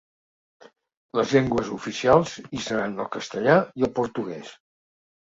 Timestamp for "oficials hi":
1.75-2.63